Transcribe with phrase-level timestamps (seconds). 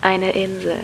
[0.00, 0.78] Eine Insel.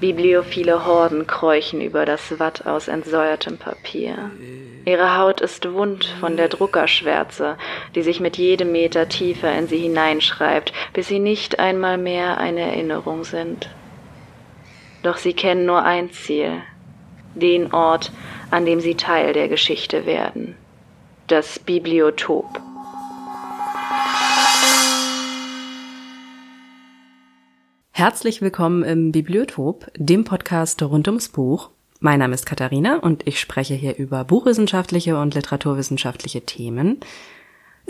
[0.00, 4.30] Bibliophile Horden kräuchen über das Watt aus entsäuertem Papier.
[4.86, 7.58] Ihre Haut ist wund von der Druckerschwärze,
[7.94, 12.60] die sich mit jedem Meter tiefer in sie hineinschreibt, bis sie nicht einmal mehr eine
[12.60, 13.68] Erinnerung sind.
[15.02, 16.62] Doch sie kennen nur ein Ziel,
[17.34, 18.10] den Ort,
[18.50, 20.56] an dem sie Teil der Geschichte werden,
[21.30, 22.60] das Bibliotop.
[27.92, 31.70] Herzlich willkommen im Bibliotop, dem Podcast rund ums Buch.
[32.00, 36.98] Mein Name ist Katharina und ich spreche hier über buchwissenschaftliche und literaturwissenschaftliche Themen.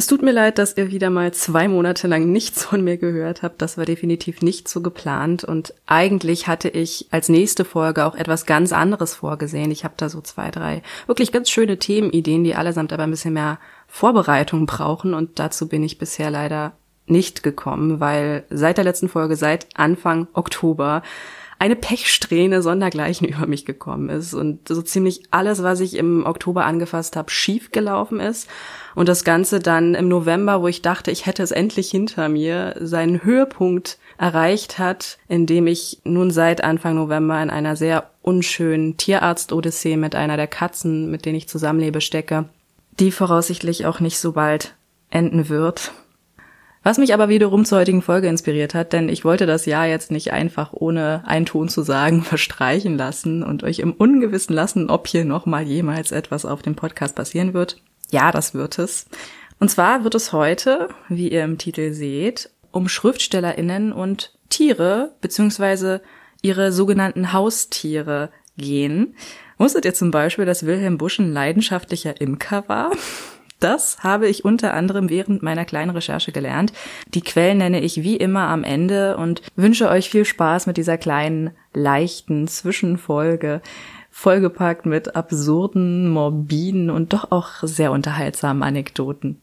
[0.00, 3.42] Es tut mir leid, dass ihr wieder mal zwei Monate lang nichts von mir gehört
[3.42, 3.60] habt.
[3.60, 8.46] Das war definitiv nicht so geplant und eigentlich hatte ich als nächste Folge auch etwas
[8.46, 9.70] ganz anderes vorgesehen.
[9.70, 13.34] Ich habe da so zwei, drei wirklich ganz schöne Themenideen, die allesamt aber ein bisschen
[13.34, 16.72] mehr Vorbereitung brauchen und dazu bin ich bisher leider
[17.04, 21.02] nicht gekommen, weil seit der letzten Folge, seit Anfang Oktober,
[21.60, 26.64] eine Pechsträhne sondergleichen über mich gekommen ist und so ziemlich alles, was ich im Oktober
[26.64, 28.48] angefasst habe, schief gelaufen ist
[28.96, 32.74] und das Ganze dann im November, wo ich dachte, ich hätte es endlich hinter mir,
[32.80, 39.96] seinen Höhepunkt erreicht hat, indem ich nun seit Anfang November in einer sehr unschönen Tierarzt-Odyssee
[39.96, 42.46] mit einer der Katzen, mit denen ich zusammenlebe, stecke,
[42.98, 44.74] die voraussichtlich auch nicht so bald
[45.10, 45.92] enden wird.
[46.82, 50.10] Was mich aber wiederum zur heutigen Folge inspiriert hat, denn ich wollte das Jahr jetzt
[50.10, 55.06] nicht einfach ohne einen Ton zu sagen verstreichen lassen und euch im Ungewissen lassen, ob
[55.06, 57.82] hier nochmal jemals etwas auf dem Podcast passieren wird.
[58.10, 59.06] Ja, das wird es.
[59.58, 66.00] Und zwar wird es heute, wie ihr im Titel seht, um SchriftstellerInnen und Tiere, beziehungsweise
[66.40, 69.14] ihre sogenannten Haustiere gehen.
[69.58, 72.90] Wusstet ihr zum Beispiel, dass Wilhelm Busch ein leidenschaftlicher Imker war?
[73.60, 76.72] Das habe ich unter anderem während meiner kleinen Recherche gelernt.
[77.08, 80.96] Die Quellen nenne ich wie immer am Ende und wünsche euch viel Spaß mit dieser
[80.96, 83.60] kleinen, leichten Zwischenfolge,
[84.10, 89.42] vollgepackt mit absurden, morbiden und doch auch sehr unterhaltsamen Anekdoten.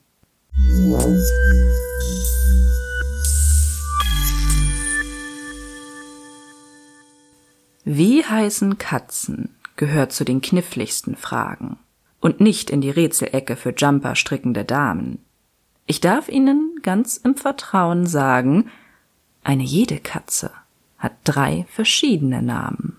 [7.85, 11.77] Wie heißen Katzen gehört zu den kniffligsten Fragen
[12.19, 15.19] und nicht in die Rätselecke für Jumper strickende Damen.
[15.85, 18.69] Ich darf Ihnen ganz im Vertrauen sagen,
[19.43, 20.51] eine jede Katze
[20.97, 22.97] hat drei verschiedene Namen.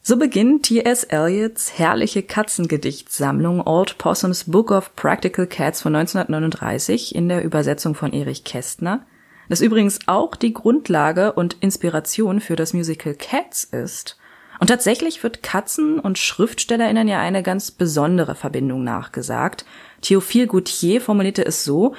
[0.00, 1.02] So beginnt T.S.
[1.02, 8.12] Eliots herrliche Katzengedichtssammlung Old Possums Book of Practical Cats von 1939 in der Übersetzung von
[8.12, 9.04] Erich Kästner,
[9.48, 14.16] das übrigens auch die Grundlage und Inspiration für das Musical Cats ist
[14.58, 19.64] und tatsächlich wird Katzen und SchriftstellerInnen ja eine ganz besondere Verbindung nachgesagt.
[20.02, 21.94] Théophile Gautier formulierte es so,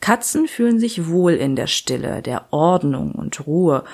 [0.00, 3.84] Katzen fühlen sich wohl in der Stille, der Ordnung und Ruhe,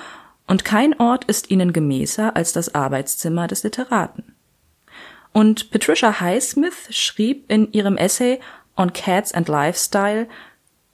[0.47, 4.33] und kein Ort ist ihnen gemäßer als das Arbeitszimmer des Literaten.
[5.31, 8.39] Und Patricia Highsmith schrieb in ihrem Essay
[8.75, 10.27] On Cats and Lifestyle,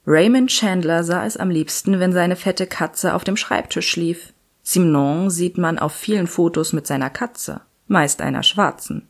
[0.06, 4.34] Raymond Chandler sah es am liebsten, wenn seine fette Katze auf dem Schreibtisch schlief.
[4.68, 9.06] Simon sieht man auf vielen Fotos mit seiner Katze, meist einer schwarzen.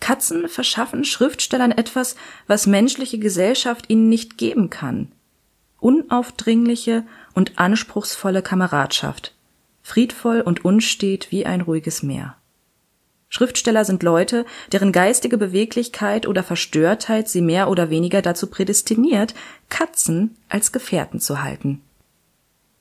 [0.00, 2.14] Katzen verschaffen Schriftstellern etwas,
[2.46, 5.10] was menschliche Gesellschaft ihnen nicht geben kann.
[5.80, 9.34] Unaufdringliche und anspruchsvolle Kameradschaft,
[9.82, 12.36] friedvoll und unstet wie ein ruhiges Meer.
[13.30, 19.34] Schriftsteller sind Leute, deren geistige Beweglichkeit oder Verstörtheit sie mehr oder weniger dazu prädestiniert,
[19.70, 21.80] Katzen als Gefährten zu halten.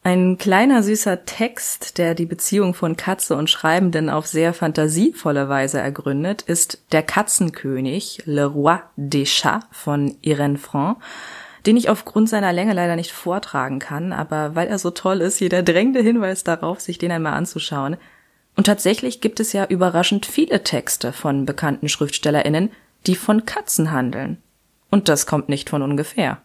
[0.05, 5.79] Ein kleiner süßer Text, der die Beziehung von Katze und Schreibenden auf sehr fantasievolle Weise
[5.79, 11.01] ergründet, ist Der Katzenkönig, Le Roi des Chats von Irène Franc,
[11.66, 15.39] den ich aufgrund seiner Länge leider nicht vortragen kann, aber weil er so toll ist,
[15.39, 17.97] jeder drängende Hinweis darauf, sich den einmal anzuschauen.
[18.55, 22.69] Und tatsächlich gibt es ja überraschend viele Texte von bekannten SchriftstellerInnen,
[23.07, 24.37] die von Katzen handeln.
[24.91, 26.44] Und das kommt nicht von ungefähr.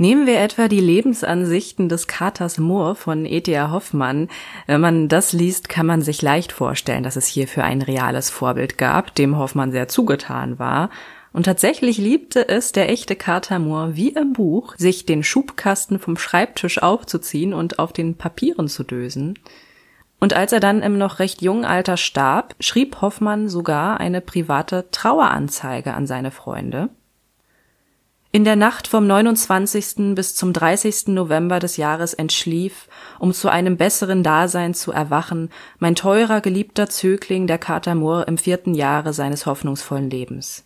[0.00, 3.70] Nehmen wir etwa die Lebensansichten des Katers Moore von E.T.A.
[3.70, 4.28] Hoffmann.
[4.66, 8.78] Wenn man das liest, kann man sich leicht vorstellen, dass es hierfür ein reales Vorbild
[8.78, 10.88] gab, dem Hoffmann sehr zugetan war.
[11.34, 16.16] Und tatsächlich liebte es der echte Kater Moore wie im Buch, sich den Schubkasten vom
[16.16, 19.38] Schreibtisch aufzuziehen und auf den Papieren zu dösen.
[20.18, 24.86] Und als er dann im noch recht jungen Alter starb, schrieb Hoffmann sogar eine private
[24.92, 26.88] Traueranzeige an seine Freunde.
[28.32, 30.14] In der Nacht vom 29.
[30.14, 31.08] bis zum 30.
[31.08, 32.86] November des Jahres entschlief,
[33.18, 35.50] um zu einem besseren Dasein zu erwachen,
[35.80, 40.64] mein teurer, geliebter Zögling, der Kater Moor im vierten Jahre seines hoffnungsvollen Lebens.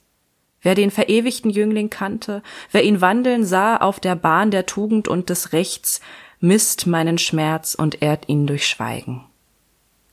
[0.60, 5.30] Wer den verewigten Jüngling kannte, wer ihn wandeln sah auf der Bahn der Tugend und
[5.30, 6.02] des Rechts,
[6.40, 9.24] misst meinen Schmerz und ehrt ihn durch Schweigen.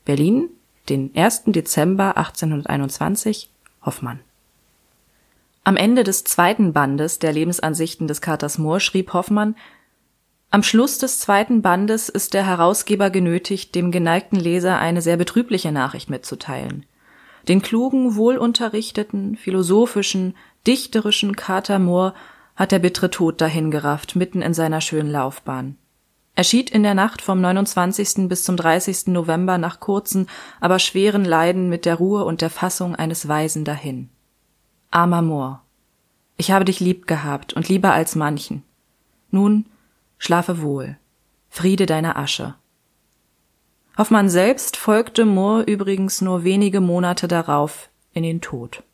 [0.06, 0.48] Berlin,
[0.88, 1.42] den 1.
[1.48, 3.50] Dezember 1821,
[3.84, 4.20] Hoffmann.
[5.64, 9.54] Am Ende des zweiten Bandes der Lebensansichten des Katers Mohr schrieb Hoffmann,
[10.50, 15.72] am Schluss des zweiten Bandes ist der Herausgeber genötigt, dem geneigten Leser eine sehr betrübliche
[15.72, 16.84] Nachricht mitzuteilen.
[17.48, 20.36] Den klugen, wohlunterrichteten, philosophischen,
[20.66, 22.12] dichterischen Kater Mohr
[22.54, 25.78] hat der bittere Tod dahingerafft, mitten in seiner schönen Laufbahn.
[26.34, 28.28] Er schied in der Nacht vom 29.
[28.28, 29.06] bis zum 30.
[29.06, 30.28] November nach kurzen,
[30.60, 34.10] aber schweren Leiden mit der Ruhe und der Fassung eines Weisen dahin.
[34.92, 35.62] Armer Moor,
[36.36, 38.62] ich habe dich lieb gehabt und lieber als manchen.
[39.30, 39.66] Nun
[40.18, 40.98] Schlafe wohl.
[41.48, 42.54] Friede deiner Asche.
[43.98, 48.84] Hoffmann selbst folgte Moore übrigens nur wenige Monate darauf in den Tod.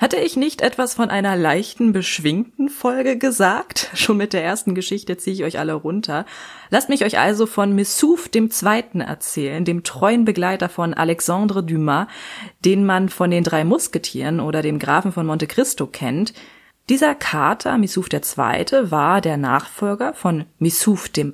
[0.00, 3.90] Hatte ich nicht etwas von einer leichten, beschwingten Folge gesagt?
[3.92, 6.24] Schon mit der ersten Geschichte ziehe ich euch alle runter.
[6.70, 12.06] Lasst mich euch also von Missouf dem Zweiten erzählen, dem treuen Begleiter von Alexandre Dumas,
[12.64, 16.32] den man von den drei Musketieren oder dem Grafen von Monte Cristo kennt,
[16.88, 21.30] dieser Kater, Missouf II., war der Nachfolger von Missouf I.,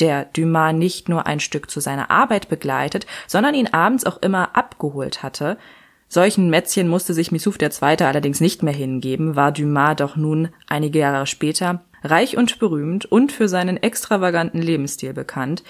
[0.00, 4.56] der Dumas nicht nur ein Stück zu seiner Arbeit begleitet, sondern ihn abends auch immer
[4.56, 5.56] abgeholt hatte.
[6.12, 7.96] Solchen Mätzchen musste sich Missouf II.
[8.00, 13.30] allerdings nicht mehr hingeben, war Dumas doch nun einige Jahre später reich und berühmt und
[13.30, 15.62] für seinen extravaganten Lebensstil bekannt,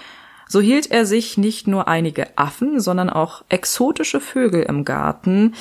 [0.49, 5.55] so hielt er sich nicht nur einige Affen, sondern auch exotische Vögel im Garten,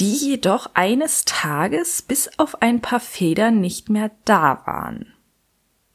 [0.00, 5.13] die jedoch eines Tages bis auf ein paar Federn nicht mehr da waren.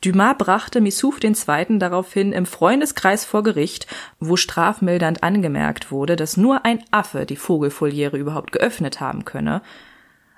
[0.01, 1.35] Dumas brachte Missouf II.
[1.77, 3.85] daraufhin im Freundeskreis vor Gericht,
[4.19, 9.61] wo strafmildernd angemerkt wurde, dass nur ein Affe die Vogelfoliere überhaupt geöffnet haben könne.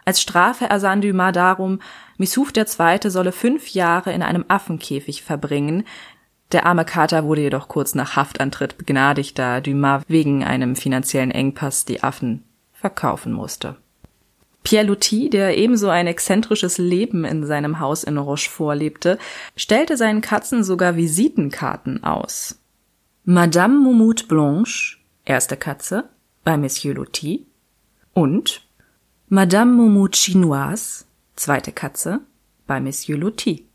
[0.04, 1.80] Als Strafe ersann Dumas darum,
[2.18, 3.10] Missouf II.
[3.10, 5.84] solle fünf Jahre in einem Affenkäfig verbringen.
[6.52, 11.86] Der arme Kater wurde jedoch kurz nach Haftantritt begnadigt, da Dumas wegen einem finanziellen Engpass
[11.86, 13.78] die Affen verkaufen musste.
[14.63, 19.18] Pierre Loti, der ebenso ein exzentrisches Leben in seinem Haus in Rochefort lebte,
[19.56, 22.60] stellte seinen Katzen sogar Visitenkarten aus.
[23.24, 26.10] Madame Moumoute Blanche, erste Katze,
[26.44, 27.46] bei Monsieur Loti,
[28.13, 28.62] und
[29.30, 31.06] Madame Moumoute Chinoise,
[31.36, 32.22] zweite Katze,
[32.68, 33.66] bei Monsieur Loti.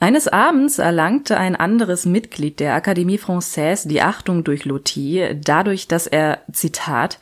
[0.00, 6.06] Eines Abends erlangte ein anderes Mitglied der Académie Française die Achtung durch Loti, dadurch, dass
[6.06, 7.18] er, Zitat,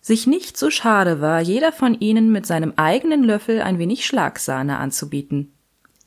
[0.00, 4.78] sich nicht so schade war, jeder von ihnen mit seinem eigenen Löffel ein wenig Schlagsahne
[4.78, 5.52] anzubieten.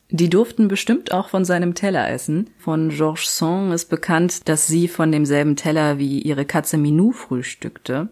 [0.10, 2.50] Die durften bestimmt auch von seinem Teller essen.
[2.60, 8.10] Von Georges Sand ist bekannt, dass sie von demselben Teller wie ihre Katze Minou frühstückte.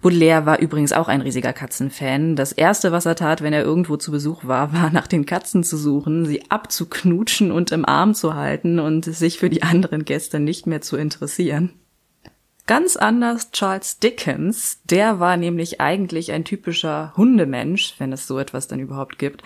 [0.00, 2.36] Baudelaire war übrigens auch ein riesiger Katzenfan.
[2.36, 5.64] Das erste, was er tat, wenn er irgendwo zu Besuch war, war nach den Katzen
[5.64, 10.40] zu suchen, sie abzuknutschen und im Arm zu halten und sich für die anderen Gäste
[10.40, 11.72] nicht mehr zu interessieren.
[12.66, 18.68] Ganz anders Charles Dickens, der war nämlich eigentlich ein typischer Hundemensch, wenn es so etwas
[18.68, 19.42] denn überhaupt gibt,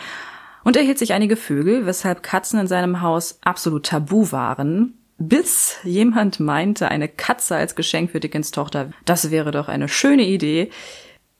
[0.63, 5.79] und er hielt sich einige Vögel, weshalb Katzen in seinem Haus absolut tabu waren, bis
[5.83, 10.71] jemand meinte, eine Katze als Geschenk für Dickens Tochter, das wäre doch eine schöne Idee.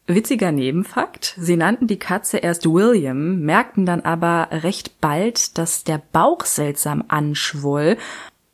[0.09, 6.03] Witziger Nebenfakt, sie nannten die Katze erst William, merkten dann aber recht bald, dass der
[6.13, 7.99] Bauch seltsam anschwoll,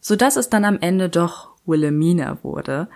[0.00, 2.88] so dass es dann am Ende doch Wilhelmina wurde.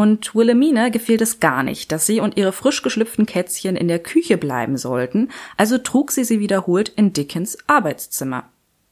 [0.00, 3.98] Und Wilhelmina gefiel es gar nicht, dass sie und ihre frisch geschlüpften Kätzchen in der
[3.98, 5.28] Küche bleiben sollten,
[5.58, 8.44] also trug sie sie wiederholt in Dickens Arbeitszimmer.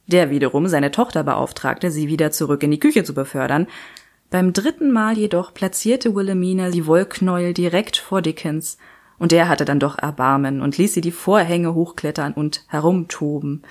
[0.06, 3.68] Der wiederum seine Tochter beauftragte, sie wieder zurück in die Küche zu befördern.
[4.28, 8.76] Beim dritten Mal jedoch platzierte Wilhelmina die Wollknäuel direkt vor Dickens,
[9.18, 13.62] und der hatte dann doch Erbarmen und ließ sie die Vorhänge hochklettern und herumtoben.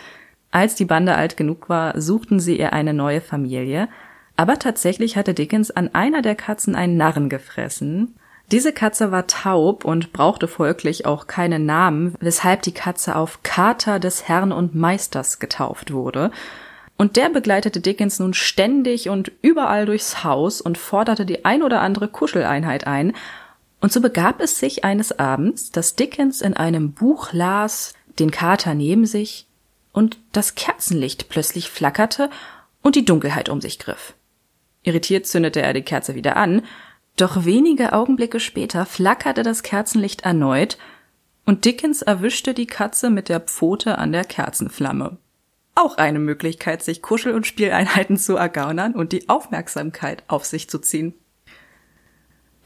[0.50, 3.90] Als die Bande alt genug war, suchten sie ihr eine neue Familie,
[4.38, 8.16] aber tatsächlich hatte Dickens an einer der Katzen einen Narren gefressen.
[8.52, 14.00] Diese Katze war taub und brauchte folglich auch keinen Namen, weshalb die Katze auf Kater
[14.00, 16.32] des Herrn und Meisters getauft wurde.
[16.98, 21.82] Und der begleitete Dickens nun ständig und überall durchs Haus und forderte die ein oder
[21.82, 23.14] andere Kuscheleinheit ein.
[23.82, 28.74] Und so begab es sich eines Abends, dass Dickens in einem Buch las, den Kater
[28.76, 29.46] neben sich,
[29.94, 32.30] und das Kerzenlicht plötzlich flackerte
[32.82, 34.14] und die Dunkelheit um sich griff.
[34.88, 36.62] Irritiert zündete er die Kerze wieder an,
[37.18, 40.78] doch wenige Augenblicke später flackerte das Kerzenlicht erneut
[41.46, 45.18] und Dickens erwischte die Katze mit der Pfote an der Kerzenflamme.
[45.76, 50.80] Auch eine Möglichkeit, sich Kuschel- und Spieleinheiten zu ergaunern und die Aufmerksamkeit auf sich zu
[50.80, 51.14] ziehen.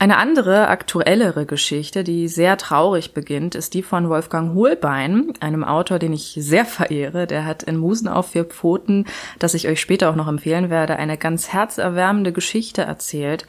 [0.01, 5.99] Eine andere, aktuellere Geschichte, die sehr traurig beginnt, ist die von Wolfgang Hohlbein, einem Autor,
[5.99, 7.27] den ich sehr verehre.
[7.27, 9.05] Der hat in Musen auf vier Pfoten,
[9.37, 13.45] das ich euch später auch noch empfehlen werde, eine ganz herzerwärmende Geschichte erzählt.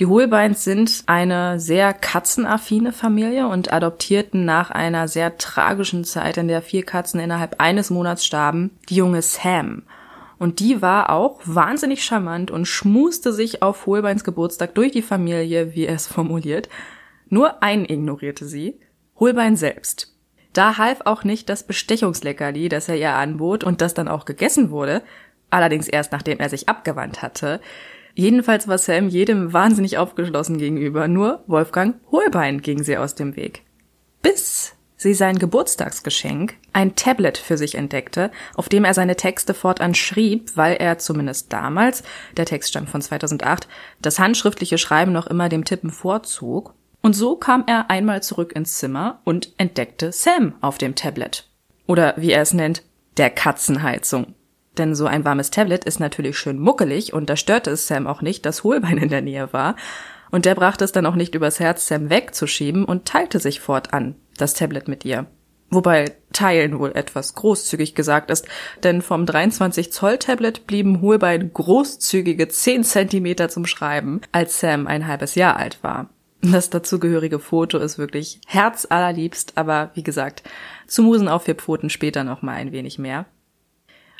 [0.00, 6.48] Die Hohlbeins sind eine sehr katzenaffine Familie und adoptierten nach einer sehr tragischen Zeit, in
[6.48, 9.84] der vier Katzen innerhalb eines Monats starben, die junge Sam.
[10.42, 15.76] Und die war auch wahnsinnig charmant und schmuste sich auf Holbeins Geburtstag durch die Familie,
[15.76, 16.68] wie er es formuliert.
[17.28, 18.80] Nur einen ignorierte sie,
[19.20, 20.16] Holbein selbst.
[20.52, 24.72] Da half auch nicht das Bestechungsleckerli, das er ihr anbot und das dann auch gegessen
[24.72, 25.02] wurde,
[25.48, 27.60] allerdings erst nachdem er sich abgewandt hatte.
[28.16, 33.62] Jedenfalls war Sam jedem wahnsinnig aufgeschlossen gegenüber, nur Wolfgang Holbein ging sie aus dem Weg.
[34.22, 39.94] Bis sie sein Geburtstagsgeschenk, ein Tablet für sich entdeckte, auf dem er seine Texte fortan
[39.94, 42.02] schrieb, weil er zumindest damals,
[42.36, 43.68] der Text stammt von 2008,
[44.00, 46.74] das handschriftliche Schreiben noch immer dem Tippen vorzog.
[47.02, 51.48] Und so kam er einmal zurück ins Zimmer und entdeckte Sam auf dem Tablet.
[51.86, 52.82] Oder wie er es nennt,
[53.16, 54.34] der Katzenheizung.
[54.78, 58.22] Denn so ein warmes Tablet ist natürlich schön muckelig und da störte es Sam auch
[58.22, 59.76] nicht, dass Hohlbein in der Nähe war.
[60.32, 64.16] Und der brachte es dann auch nicht übers Herz, Sam wegzuschieben und teilte sich fortan
[64.36, 65.26] das Tablet mit ihr.
[65.70, 68.46] Wobei teilen wohl etwas großzügig gesagt ist,
[68.82, 75.06] denn vom 23 Zoll Tablet blieben Hohlbein großzügige 10 Zentimeter zum Schreiben, als Sam ein
[75.06, 76.10] halbes Jahr alt war.
[76.42, 80.42] Das dazugehörige Foto ist wirklich herzallerliebst, aber wie gesagt,
[80.86, 83.26] zu Musen auf vier Pfoten später noch mal ein wenig mehr.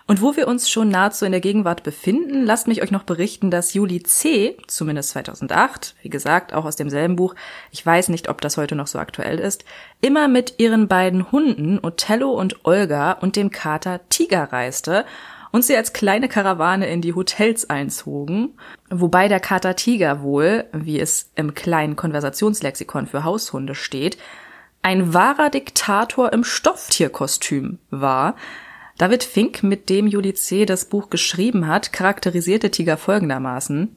[0.06, 3.50] Und wo wir uns schon nahezu in der Gegenwart befinden, lasst mich euch noch berichten,
[3.50, 7.35] dass Julie C., zumindest 2008, wie gesagt, auch aus demselben Buch,
[7.71, 9.64] ich weiß nicht, ob das heute noch so aktuell ist,
[10.00, 15.04] immer mit ihren beiden Hunden Othello und Olga und dem Kater Tiger reiste
[15.52, 18.54] und sie als kleine Karawane in die Hotels einzogen,
[18.90, 24.18] wobei der Kater Tiger wohl, wie es im kleinen Konversationslexikon für Haushunde steht,
[24.82, 28.35] ein wahrer Diktator im Stofftierkostüm war,
[29.02, 30.64] David Fink, mit dem Juli C.
[30.64, 33.97] das Buch geschrieben hat, charakterisierte Tiger folgendermaßen.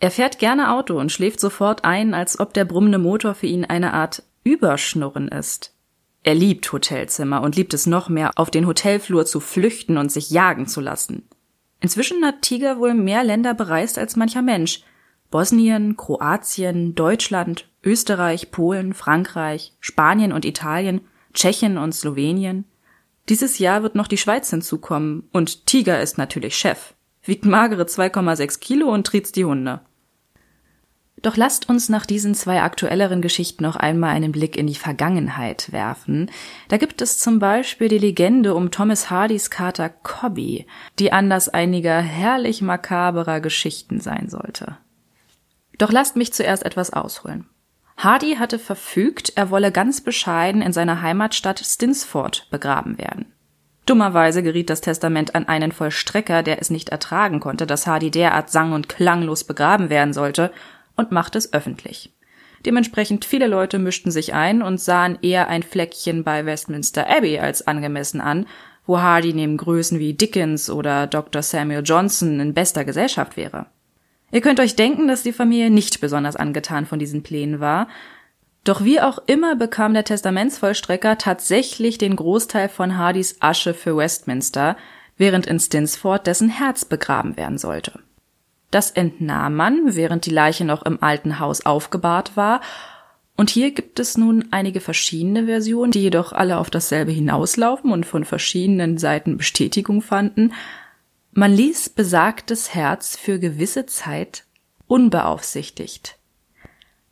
[0.00, 3.64] Er fährt gerne Auto und schläft sofort ein, als ob der brummende Motor für ihn
[3.64, 5.76] eine Art Überschnurren ist.
[6.24, 10.30] Er liebt Hotelzimmer und liebt es noch mehr, auf den Hotelflur zu flüchten und sich
[10.30, 11.28] jagen zu lassen.
[11.80, 14.82] Inzwischen hat Tiger wohl mehr Länder bereist als mancher Mensch.
[15.30, 21.02] Bosnien, Kroatien, Deutschland, Österreich, Polen, Frankreich, Spanien und Italien,
[21.34, 22.64] Tschechien und Slowenien.
[23.28, 28.58] Dieses Jahr wird noch die Schweiz hinzukommen und Tiger ist natürlich Chef, wiegt magere 2,6
[28.60, 29.80] Kilo und triezt die Hunde.
[31.22, 35.70] Doch lasst uns nach diesen zwei aktuelleren Geschichten noch einmal einen Blick in die Vergangenheit
[35.70, 36.30] werfen.
[36.68, 40.66] Da gibt es zum Beispiel die Legende um Thomas Hardys Kater Cobby,
[40.98, 44.78] die Anlass einiger herrlich makaberer Geschichten sein sollte.
[45.78, 47.46] Doch lasst mich zuerst etwas ausholen.
[47.96, 53.32] Hardy hatte verfügt, er wolle ganz bescheiden in seiner Heimatstadt Stinsford begraben werden.
[53.86, 58.50] Dummerweise geriet das Testament an einen Vollstrecker, der es nicht ertragen konnte, dass Hardy derart
[58.50, 60.52] sang- und klanglos begraben werden sollte,
[60.94, 62.12] und machte es öffentlich.
[62.64, 67.66] Dementsprechend viele Leute mischten sich ein und sahen eher ein Fleckchen bei Westminster Abbey als
[67.66, 68.46] angemessen an,
[68.86, 71.42] wo Hardy neben Größen wie Dickens oder Dr.
[71.42, 73.66] Samuel Johnson in bester Gesellschaft wäre.
[74.32, 77.86] Ihr könnt euch denken, dass die Familie nicht besonders angetan von diesen Plänen war.
[78.64, 84.76] Doch wie auch immer bekam der Testamentsvollstrecker tatsächlich den Großteil von Hardys Asche für Westminster,
[85.18, 88.00] während in Stinsford dessen Herz begraben werden sollte.
[88.70, 92.62] Das entnahm man, während die Leiche noch im alten Haus aufgebahrt war,
[93.34, 98.04] und hier gibt es nun einige verschiedene Versionen, die jedoch alle auf dasselbe hinauslaufen und
[98.04, 100.52] von verschiedenen Seiten Bestätigung fanden,
[101.34, 104.44] man ließ besagtes Herz für gewisse Zeit
[104.86, 106.18] unbeaufsichtigt.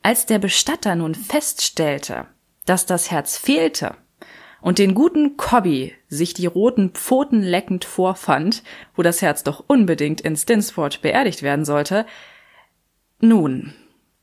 [0.03, 2.27] Als der Bestatter nun feststellte,
[2.67, 3.97] dass das Herz fehlte
[4.61, 8.63] und den guten Cobby sich die roten Pfoten leckend vorfand,
[8.95, 12.05] wo das Herz doch unbedingt in Stinsford beerdigt werden sollte,
[13.21, 13.75] nun,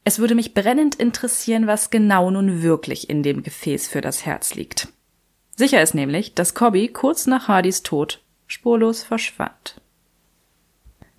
[0.04, 4.54] es würde mich brennend interessieren, was genau nun wirklich in dem Gefäß für das Herz
[4.54, 4.88] liegt.
[5.56, 9.82] Sicher ist nämlich, dass Cobby kurz nach Hardys Tod spurlos verschwand.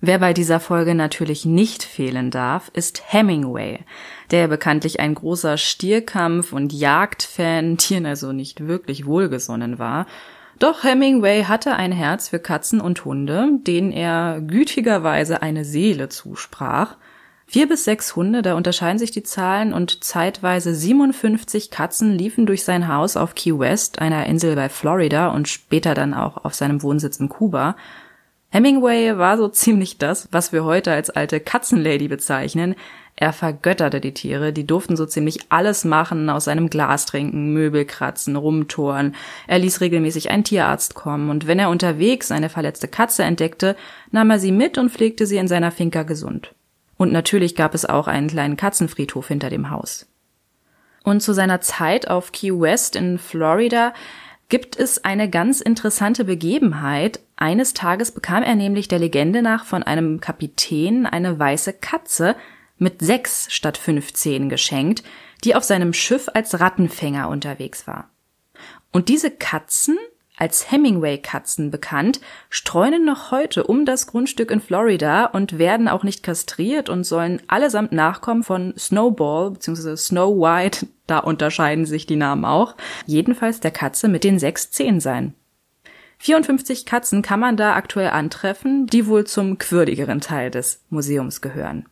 [0.01, 3.79] Wer bei dieser Folge natürlich nicht fehlen darf, ist Hemingway,
[4.31, 10.05] der bekanntlich ein großer Stierkampf- und Jagdfan, Tieren also nicht wirklich wohlgesonnen war.
[10.57, 16.95] Doch Hemingway hatte ein Herz für Katzen und Hunde, denen er gütigerweise eine Seele zusprach.
[17.45, 22.63] Vier bis sechs Hunde, da unterscheiden sich die Zahlen, und zeitweise 57 Katzen liefen durch
[22.63, 26.83] sein Haus auf Key West, einer Insel bei Florida und später dann auch auf seinem
[26.83, 27.75] Wohnsitz in Kuba.
[28.51, 32.75] Hemingway war so ziemlich das, was wir heute als alte Katzenlady bezeichnen.
[33.15, 37.83] Er vergötterte die Tiere, die durften so ziemlich alles machen, aus seinem Glas trinken, Möbel
[37.83, 39.13] kratzen, rumtoren.
[39.45, 43.75] Er ließ regelmäßig einen Tierarzt kommen und wenn er unterwegs eine verletzte Katze entdeckte,
[44.11, 46.55] nahm er sie mit und pflegte sie in seiner Finca gesund.
[46.95, 50.07] Und natürlich gab es auch einen kleinen Katzenfriedhof hinter dem Haus.
[51.03, 53.93] Und zu seiner Zeit auf Key West in Florida
[54.47, 57.19] gibt es eine ganz interessante Begebenheit.
[57.41, 62.35] Eines Tages bekam er nämlich der Legende nach von einem Kapitän eine weiße Katze,
[62.77, 65.03] mit sechs statt fünfzehn geschenkt,
[65.45, 68.09] die auf seinem Schiff als Rattenfänger unterwegs war.
[68.91, 69.97] Und diese Katzen,
[70.35, 72.19] als Hemingway-Katzen bekannt,
[72.49, 77.41] streunen noch heute um das Grundstück in Florida und werden auch nicht kastriert und sollen
[77.47, 79.95] allesamt Nachkommen von Snowball bzw.
[79.95, 84.99] Snow White, da unterscheiden sich die Namen auch, jedenfalls der Katze mit den sechs Zehen
[84.99, 85.35] sein.
[86.19, 91.85] 54 Katzen kann man da aktuell antreffen, die wohl zum quürdigeren Teil des Museums gehören.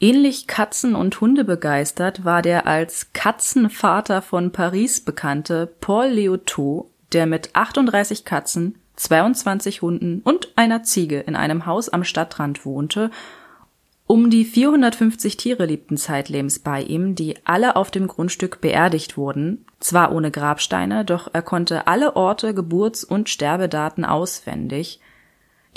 [0.00, 7.26] Ähnlich Katzen- und Hunde begeistert war der als Katzenvater von Paris bekannte Paul Leotot, der
[7.26, 13.10] mit 38 Katzen, 22 Hunden und einer Ziege in einem Haus am Stadtrand wohnte.
[14.12, 19.64] Um die 450 Tiere liebten zeitlebens bei ihm, die alle auf dem Grundstück beerdigt wurden,
[19.80, 25.00] zwar ohne Grabsteine, doch er konnte alle Orte, Geburts- und Sterbedaten auswendig.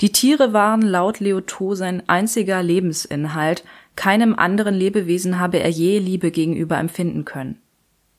[0.02, 3.64] Die Tiere waren laut Leotot sein einziger Lebensinhalt,
[3.94, 7.62] keinem anderen Lebewesen habe er je Liebe gegenüber empfinden können.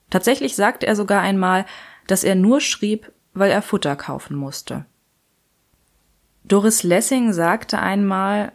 [0.09, 1.67] Tatsächlich sagte er sogar einmal,
[2.07, 4.88] dass er nur schrieb, weil er Futter kaufen musste.
[6.43, 8.53] Doris Lessing sagte einmal,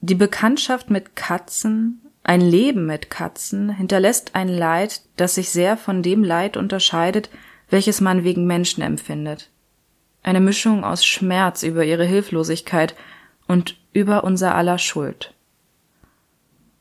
[0.00, 6.02] die Bekanntschaft mit Katzen, ein Leben mit Katzen hinterlässt ein Leid, das sich sehr von
[6.02, 7.30] dem Leid unterscheidet,
[7.70, 9.50] welches man wegen Menschen empfindet.
[10.22, 12.94] Eine Mischung aus Schmerz über ihre Hilflosigkeit
[13.46, 15.34] und über unser aller Schuld.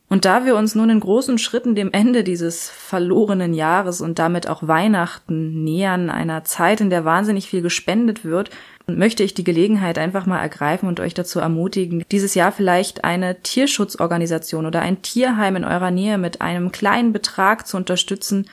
[0.09, 4.47] Und da wir uns nun in großen Schritten dem Ende dieses verlorenen Jahres und damit
[4.47, 8.49] auch Weihnachten nähern, einer Zeit, in der wahnsinnig viel gespendet wird,
[8.87, 13.41] möchte ich die Gelegenheit einfach mal ergreifen und euch dazu ermutigen, dieses Jahr vielleicht eine
[13.41, 18.47] Tierschutzorganisation oder ein Tierheim in eurer Nähe mit einem kleinen Betrag zu unterstützen.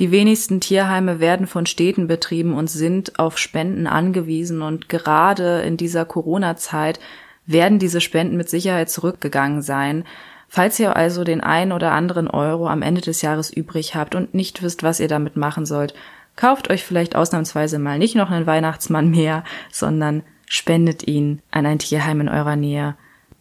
[0.00, 5.76] Die wenigsten Tierheime werden von Städten betrieben und sind auf Spenden angewiesen und gerade in
[5.76, 6.98] dieser Corona-Zeit
[7.46, 10.04] werden diese Spenden mit Sicherheit zurückgegangen sein.
[10.52, 14.34] Falls ihr also den ein oder anderen Euro am Ende des Jahres übrig habt und
[14.34, 15.94] nicht wisst, was ihr damit machen sollt,
[16.34, 21.78] kauft euch vielleicht ausnahmsweise mal nicht noch einen Weihnachtsmann mehr, sondern spendet ihn an ein
[21.78, 22.96] Tierheim in eurer Nähe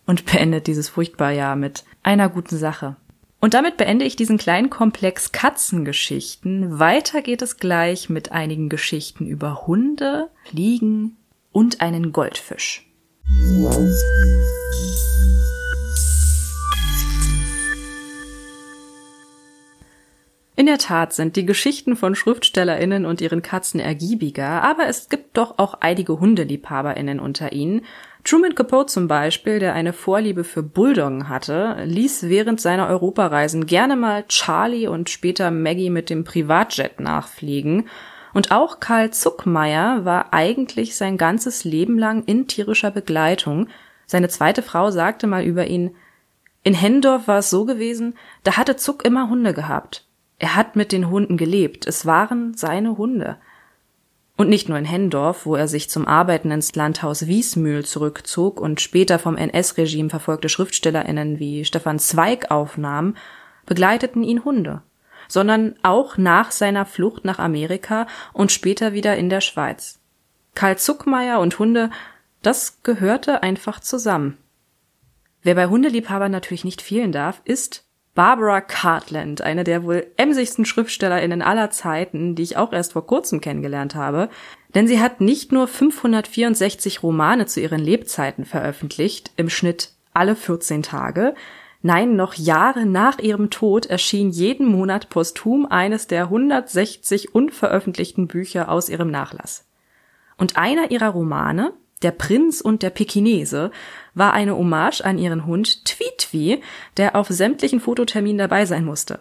[0.06, 2.96] und beendet dieses furchtbare Jahr mit einer guten Sache.
[3.42, 6.78] Und damit beende ich diesen kleinen Komplex Katzengeschichten.
[6.78, 11.18] Weiter geht es gleich mit einigen Geschichten über Hunde, Fliegen
[11.52, 12.86] und einen Goldfisch.
[20.60, 25.38] In der Tat sind die Geschichten von SchriftstellerInnen und ihren Katzen ergiebiger, aber es gibt
[25.38, 27.86] doch auch einige HundeliebhaberInnen unter ihnen.
[28.26, 33.96] Truman Capote zum Beispiel, der eine Vorliebe für Bulldoggen hatte, ließ während seiner Europareisen gerne
[33.96, 37.88] mal Charlie und später Maggie mit dem Privatjet nachfliegen.
[38.34, 43.70] Und auch Karl Zuckmeier war eigentlich sein ganzes Leben lang in tierischer Begleitung.
[44.08, 45.96] Seine zweite Frau sagte mal über ihn,
[46.64, 50.09] in Hendorf war es so gewesen, da hatte Zuck immer Hunde gehabt.
[50.40, 51.86] Er hat mit den Hunden gelebt.
[51.86, 53.38] Es waren seine Hunde.
[54.38, 58.80] Und nicht nur in Hendorf, wo er sich zum Arbeiten ins Landhaus Wiesmühl zurückzog und
[58.80, 63.18] später vom NS-Regime verfolgte SchriftstellerInnen wie Stefan Zweig aufnahm,
[63.66, 64.82] begleiteten ihn Hunde,
[65.28, 70.00] sondern auch nach seiner Flucht nach Amerika und später wieder in der Schweiz.
[70.56, 71.90] Karl Zuckmeier und Hunde,
[72.42, 74.38] das gehörte einfach zusammen.
[75.42, 77.89] Wer bei Hundeliebhabern natürlich nicht fehlen darf, ist
[78.20, 83.40] Barbara Cartland, eine der wohl emsigsten SchriftstellerInnen aller Zeiten, die ich auch erst vor kurzem
[83.40, 84.28] kennengelernt habe.
[84.76, 90.84] Denn sie hat nicht nur 564 Romane zu ihren Lebzeiten veröffentlicht, im Schnitt alle 14
[90.84, 91.34] Tage,
[91.82, 98.68] Nein, noch Jahre nach ihrem Tod erschien jeden Monat posthum eines der 160 unveröffentlichten Bücher
[98.68, 99.66] aus ihrem Nachlass.
[100.36, 103.72] Und einer ihrer Romane, der Prinz und der Pekinese
[104.14, 106.62] war eine Hommage an ihren Hund Tweetwi,
[106.98, 109.20] der auf sämtlichen Fototerminen dabei sein musste.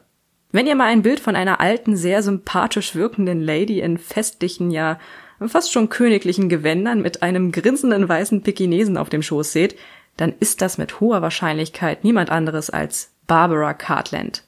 [0.51, 4.99] Wenn ihr mal ein Bild von einer alten, sehr sympathisch wirkenden Lady in festlichen, ja
[5.47, 9.77] fast schon königlichen Gewändern mit einem grinsenden weißen Pekinesen auf dem Schoß seht,
[10.17, 14.45] dann ist das mit hoher Wahrscheinlichkeit niemand anderes als Barbara Cartland.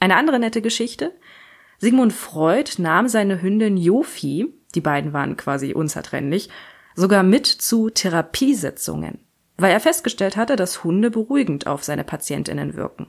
[0.00, 1.12] Eine andere nette Geschichte.
[1.78, 6.50] Sigmund Freud nahm seine Hündin Jofi, die beiden waren quasi unzertrennlich,
[7.00, 9.18] sogar mit zu Therapiesitzungen.
[9.56, 13.08] weil er festgestellt hatte, dass Hunde beruhigend auf seine Patientinnen wirken.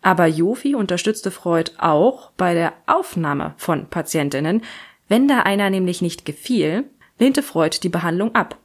[0.00, 4.62] Aber Jofi unterstützte Freud auch bei der Aufnahme von Patientinnen.
[5.08, 6.84] Wenn da einer nämlich nicht gefiel,
[7.18, 8.58] lehnte Freud die Behandlung ab.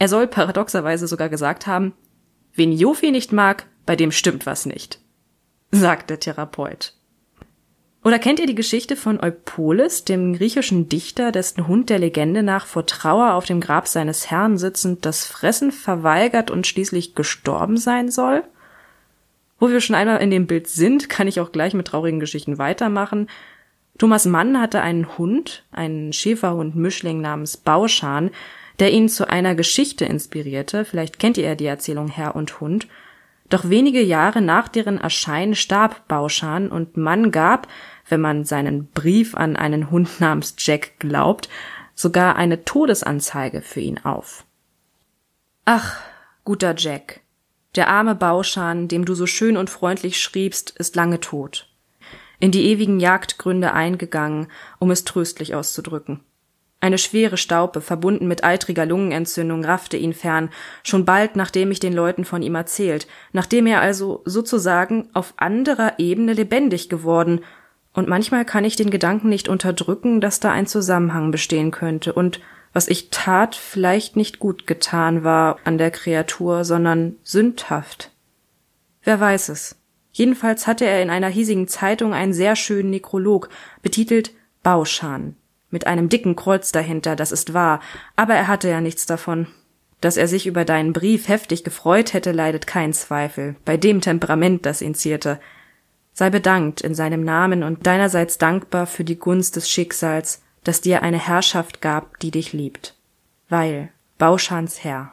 [0.00, 1.94] Er soll paradoxerweise sogar gesagt haben,
[2.52, 4.98] wen Jofi nicht mag, bei dem stimmt was nicht,
[5.70, 6.94] sagt der Therapeut.
[8.04, 12.66] Oder kennt ihr die Geschichte von Eupolis, dem griechischen Dichter, dessen Hund der Legende nach
[12.66, 18.10] vor Trauer auf dem Grab seines Herrn sitzend das Fressen verweigert und schließlich gestorben sein
[18.10, 18.44] soll?
[19.58, 22.58] Wo wir schon einmal in dem Bild sind, kann ich auch gleich mit traurigen Geschichten
[22.58, 23.28] weitermachen.
[23.96, 28.30] Thomas Mann hatte einen Hund, einen Schäferhund-Mischling namens Bauschan,
[28.80, 30.84] der ihn zu einer Geschichte inspirierte.
[30.84, 32.86] Vielleicht kennt ihr ja die Erzählung Herr und Hund.
[33.48, 37.68] Doch wenige Jahre nach deren Erscheinen starb Bauschan und Mann gab,
[38.08, 41.48] wenn man seinen Brief an einen Hund namens Jack glaubt,
[41.94, 44.44] sogar eine Todesanzeige für ihn auf.
[45.64, 46.00] Ach,
[46.44, 47.20] guter Jack,
[47.76, 51.68] der arme Bauschan, dem du so schön und freundlich schriebst, ist lange tot.
[52.38, 56.20] In die ewigen Jagdgründe eingegangen, um es tröstlich auszudrücken.
[56.80, 60.50] Eine schwere Staupe, verbunden mit eitriger Lungenentzündung, raffte ihn fern,
[60.82, 65.98] schon bald nachdem ich den Leuten von ihm erzählt, nachdem er also sozusagen auf anderer
[65.98, 67.40] Ebene lebendig geworden
[67.94, 72.40] und manchmal kann ich den Gedanken nicht unterdrücken, dass da ein Zusammenhang bestehen könnte und
[72.74, 78.10] was ich tat, vielleicht nicht gut getan war an der Kreatur, sondern sündhaft.
[79.04, 79.76] Wer weiß es.
[80.12, 83.48] Jedenfalls hatte er in einer hiesigen Zeitung einen sehr schönen Nekrolog,
[83.82, 84.32] betitelt
[84.64, 85.36] Bauschan,
[85.70, 87.80] mit einem dicken Kreuz dahinter, das ist wahr,
[88.16, 89.46] aber er hatte ja nichts davon.
[90.00, 94.66] Dass er sich über deinen Brief heftig gefreut hätte, leidet kein Zweifel, bei dem Temperament,
[94.66, 95.40] das ihn zierte.
[96.14, 101.02] Sei bedankt in seinem Namen und deinerseits dankbar für die Gunst des Schicksals, das dir
[101.02, 102.94] eine Herrschaft gab, die dich liebt.
[103.48, 105.12] Weil Bauschans Herr.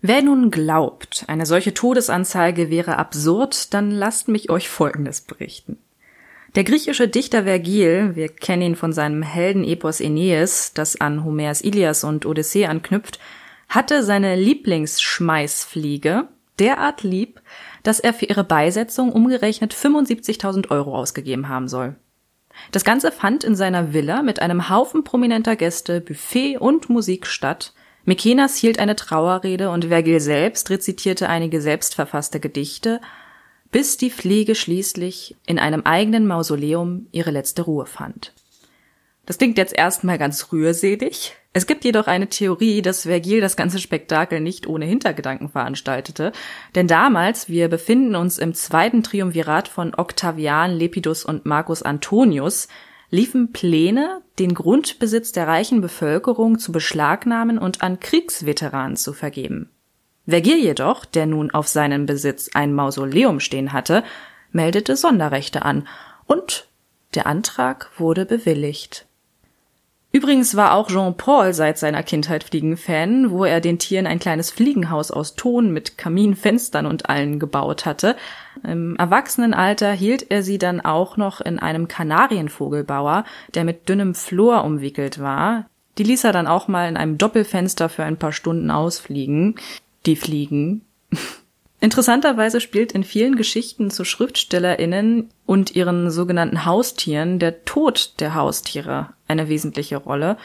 [0.00, 5.76] Wer nun glaubt, eine solche Todesanzeige wäre absurd, dann lasst mich euch Folgendes berichten.
[6.54, 12.04] Der griechische Dichter Vergil, wir kennen ihn von seinem Heldenepos Aeneas, das an Homers Ilias
[12.04, 13.18] und Odyssee anknüpft,
[13.68, 17.40] hatte seine Lieblingsschmeißfliege derart lieb,
[17.88, 21.96] dass er für ihre Beisetzung umgerechnet 75.000 Euro ausgegeben haben soll.
[22.70, 27.72] Das Ganze fand in seiner Villa mit einem Haufen prominenter Gäste, Buffet und Musik statt.
[28.04, 33.00] Mykenas hielt eine Trauerrede und Vergil selbst rezitierte einige selbstverfasste Gedichte,
[33.70, 38.34] bis die Fliege schließlich in einem eigenen Mausoleum ihre letzte Ruhe fand.
[39.24, 41.37] Das klingt jetzt erstmal ganz rührselig.
[41.54, 46.32] Es gibt jedoch eine Theorie, dass Vergil das ganze Spektakel nicht ohne Hintergedanken veranstaltete,
[46.74, 52.68] denn damals, wir befinden uns im zweiten Triumvirat von Octavian, Lepidus und Marcus Antonius,
[53.10, 59.70] liefen Pläne, den Grundbesitz der reichen Bevölkerung zu beschlagnahmen und an Kriegsveteranen zu vergeben.
[60.26, 64.04] Vergil jedoch, der nun auf seinen Besitz ein Mausoleum stehen hatte,
[64.52, 65.88] meldete Sonderrechte an
[66.26, 66.68] und
[67.14, 69.07] der Antrag wurde bewilligt.
[70.10, 75.10] Übrigens war auch Jean-Paul seit seiner Kindheit Fliegenfan, wo er den Tieren ein kleines Fliegenhaus
[75.10, 78.16] aus Ton mit Kamin, Fenstern und allen gebaut hatte.
[78.64, 84.64] Im Erwachsenenalter hielt er sie dann auch noch in einem Kanarienvogelbauer, der mit dünnem Flor
[84.64, 85.66] umwickelt war.
[85.98, 89.56] Die ließ er dann auch mal in einem Doppelfenster für ein paar Stunden ausfliegen.
[90.06, 90.86] Die Fliegen.
[91.80, 99.10] Interessanterweise spielt in vielen Geschichten zu SchriftstellerInnen und ihren sogenannten Haustieren der Tod der Haustiere
[99.28, 100.36] eine wesentliche Rolle.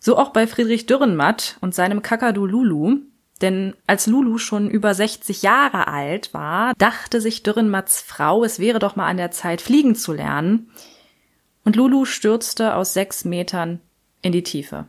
[0.00, 2.98] So auch bei Friedrich Dürrenmatt und seinem Kakadu Lulu.
[3.42, 8.78] Denn als Lulu schon über 60 Jahre alt war, dachte sich Dürrenmatts Frau, es wäre
[8.78, 10.70] doch mal an der Zeit, fliegen zu lernen.
[11.64, 13.80] Und Lulu stürzte aus sechs Metern
[14.22, 14.86] in die Tiefe.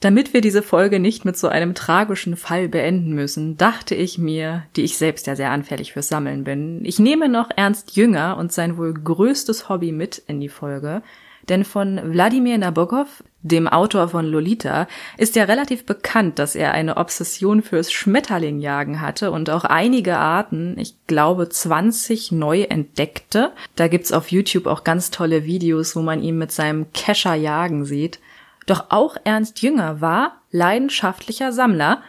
[0.00, 4.64] Damit wir diese Folge nicht mit so einem tragischen Fall beenden müssen, dachte ich mir,
[4.74, 8.50] die ich selbst ja sehr anfällig fürs Sammeln bin, ich nehme noch Ernst Jünger und
[8.50, 11.02] sein wohl größtes Hobby mit in die Folge,
[11.48, 16.96] denn von Wladimir Nabokov, dem Autor von Lolita, ist ja relativ bekannt, dass er eine
[16.96, 23.52] Obsession fürs Schmetterlingjagen hatte und auch einige Arten, ich glaube 20 neu entdeckte.
[23.76, 27.84] Da gibt's auf YouTube auch ganz tolle Videos, wo man ihn mit seinem Kescher jagen
[27.84, 28.20] sieht.
[28.66, 32.02] Doch auch Ernst Jünger war leidenschaftlicher Sammler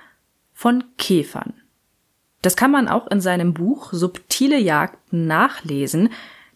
[0.54, 1.54] von Käfern.
[2.42, 6.10] Das kann man auch in seinem Buch Subtile Jagden nachlesen,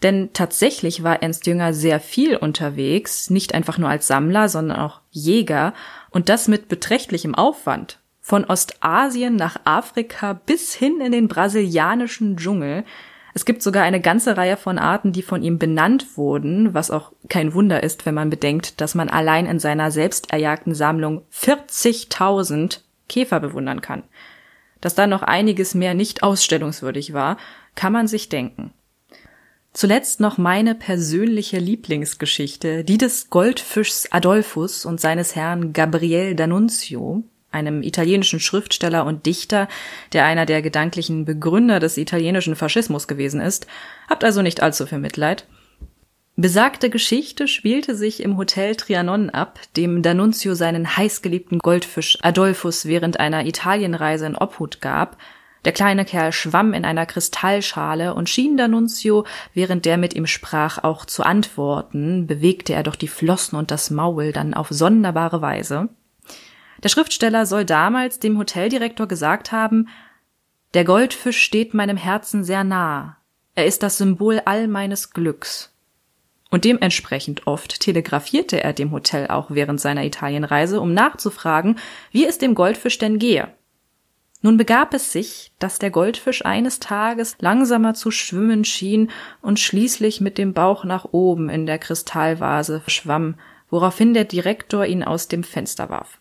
[0.04, 5.02] denn tatsächlich war Ernst Jünger sehr viel unterwegs, nicht einfach nur als Sammler, sondern auch
[5.12, 5.74] Jäger,
[6.10, 8.00] und das mit beträchtlichem Aufwand.
[8.22, 12.84] Von Ostasien nach Afrika bis hin in den brasilianischen Dschungel,
[13.36, 17.12] es gibt sogar eine ganze Reihe von Arten, die von ihm benannt wurden, was auch
[17.28, 22.80] kein Wunder ist, wenn man bedenkt, dass man allein in seiner selbst erjagten Sammlung 40.000
[23.10, 24.04] Käfer bewundern kann.
[24.80, 27.36] Dass da noch einiges mehr nicht ausstellungswürdig war,
[27.76, 28.74] kann man sich denken.
[29.76, 37.84] Zuletzt noch meine persönliche Lieblingsgeschichte, die des Goldfischs Adolphus und seines Herrn Gabriel D'Annunzio, einem
[37.84, 39.68] italienischen Schriftsteller und Dichter,
[40.14, 43.68] der einer der gedanklichen Begründer des italienischen Faschismus gewesen ist.
[44.10, 45.46] Habt also nicht allzu viel Mitleid.
[46.38, 53.20] Besagte Geschichte spielte sich im Hotel Trianon ab, dem D'Annunzio seinen heißgeliebten Goldfisch Adolphus während
[53.20, 55.18] einer Italienreise in Obhut gab,
[55.66, 60.84] der kleine Kerl schwamm in einer Kristallschale und schien D'Annunzio, während der mit ihm sprach,
[60.84, 65.90] auch zu antworten, bewegte er doch die Flossen und das Maul dann auf sonderbare Weise.
[66.84, 69.88] Der Schriftsteller soll damals dem Hoteldirektor gesagt haben,
[70.76, 73.18] der Goldfisch steht meinem Herzen sehr nah.
[73.56, 75.74] Er ist das Symbol all meines Glücks.
[76.52, 81.80] Und dementsprechend oft telegrafierte er dem Hotel auch während seiner Italienreise, um nachzufragen,
[82.12, 83.54] wie es dem Goldfisch denn gehe.
[84.46, 89.10] Nun begab es sich, dass der Goldfisch eines Tages langsamer zu schwimmen schien
[89.42, 93.40] und schließlich mit dem Bauch nach oben in der Kristallvase schwamm,
[93.72, 96.20] woraufhin der Direktor ihn aus dem Fenster warf.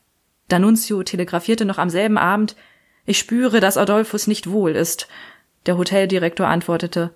[0.51, 2.57] D'Annunzio telegrafierte noch am selben Abend,
[3.05, 5.07] ich spüre, dass Adolphus nicht wohl ist.
[5.67, 7.11] Der Hoteldirektor antwortete,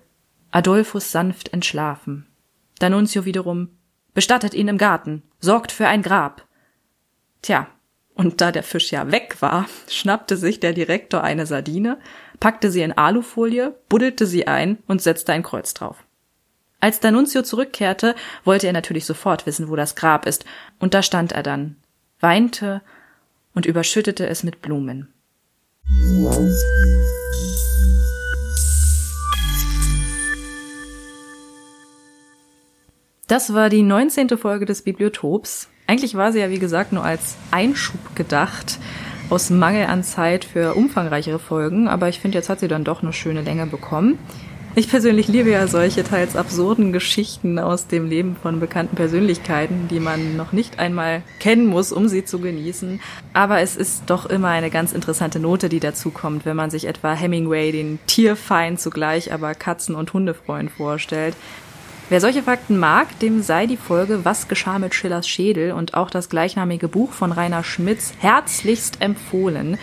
[0.51, 2.27] Adolphus sanft entschlafen.
[2.79, 3.69] D'Annunzio wiederum,
[4.13, 6.45] bestattet ihn im Garten, sorgt für ein Grab.
[7.41, 7.67] Tja,
[8.19, 11.97] und da der Fisch ja weg war, schnappte sich der Direktor eine Sardine,
[12.41, 16.03] packte sie in Alufolie, buddelte sie ein und setzte ein Kreuz drauf.
[16.81, 20.43] Als D'Annunzio zurückkehrte, wollte er natürlich sofort wissen, wo das Grab ist,
[20.79, 21.77] und da stand er dann,
[22.19, 22.81] weinte
[23.55, 25.13] und überschüttete es mit Blumen.
[33.27, 34.37] Das war die 19.
[34.37, 35.69] Folge des Bibliotops.
[35.89, 38.77] Eigentlich war sie ja, wie gesagt, nur als Einschub gedacht,
[39.31, 43.01] aus Mangel an Zeit für umfangreichere Folgen, aber ich finde, jetzt hat sie dann doch
[43.01, 44.19] eine schöne Länge bekommen.
[44.75, 49.99] Ich persönlich liebe ja solche teils absurden Geschichten aus dem Leben von bekannten Persönlichkeiten, die
[49.99, 53.01] man noch nicht einmal kennen muss, um sie zu genießen.
[53.33, 57.13] Aber es ist doch immer eine ganz interessante Note, die dazukommt, wenn man sich etwa
[57.13, 61.35] Hemingway, den Tierfeind zugleich aber Katzen- und Hundefreund vorstellt.
[62.09, 66.09] Wer solche Fakten mag, dem sei die Folge Was geschah mit Schillers Schädel und auch
[66.09, 69.77] das gleichnamige Buch von Rainer Schmitz herzlichst empfohlen,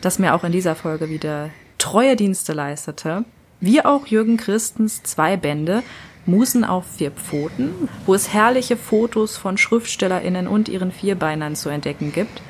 [0.00, 3.26] das mir auch in dieser Folge wieder treue Dienste leistete.
[3.60, 5.82] Wie auch Jürgen Christens zwei Bände
[6.24, 12.10] Musen auf vier Pfoten, wo es herrliche Fotos von SchriftstellerInnen und ihren Vierbeinern zu entdecken
[12.10, 12.40] gibt.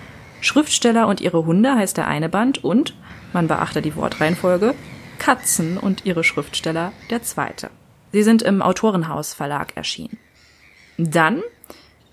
[0.40, 2.94] Schriftsteller und ihre Hunde heißt der eine Band und,
[3.32, 4.74] man beachte die Wortreihenfolge,
[5.18, 7.70] Katzen und ihre Schriftsteller der zweite.
[8.12, 10.18] Sie sind im Autorenhaus Verlag erschienen.
[10.98, 11.42] Dann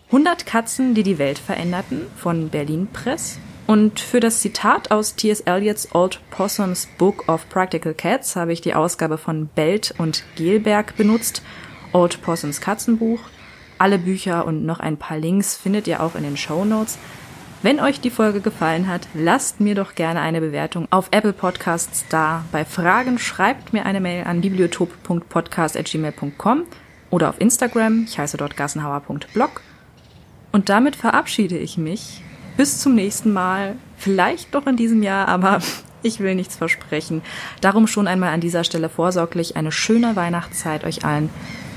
[0.07, 3.39] 100 Katzen, die die Welt veränderten von Berlin Press.
[3.65, 5.41] Und für das Zitat aus T.S.
[5.41, 10.97] Eliots Old Possums Book of Practical Cats habe ich die Ausgabe von Belt und Gelberg
[10.97, 11.41] benutzt.
[11.93, 13.21] Old Possums Katzenbuch.
[13.77, 16.99] Alle Bücher und noch ein paar Links findet ihr auch in den Show Notes.
[17.63, 22.03] Wenn euch die Folge gefallen hat, lasst mir doch gerne eine Bewertung auf Apple Podcasts
[22.09, 22.43] da.
[22.51, 26.65] Bei Fragen schreibt mir eine Mail an bibliotop.podcast.gmail.com
[27.09, 28.03] oder auf Instagram.
[28.03, 29.61] Ich heiße dort gassenhauer.blog.
[30.51, 32.21] Und damit verabschiede ich mich.
[32.57, 33.77] Bis zum nächsten Mal.
[33.95, 35.59] Vielleicht doch in diesem Jahr, aber
[36.03, 37.21] ich will nichts versprechen.
[37.61, 41.29] Darum schon einmal an dieser Stelle vorsorglich eine schöne Weihnachtszeit euch allen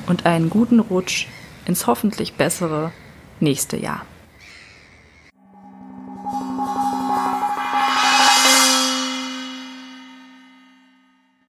[0.08, 1.28] und einen guten Rutsch
[1.64, 2.90] ins hoffentlich bessere
[3.38, 4.04] nächste Jahr.